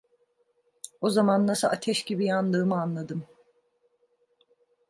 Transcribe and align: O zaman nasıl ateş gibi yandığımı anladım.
O 1.01 1.09
zaman 1.09 1.47
nasıl 1.47 1.67
ateş 1.67 2.03
gibi 2.03 2.25
yandığımı 2.25 2.81
anladım. 2.81 3.25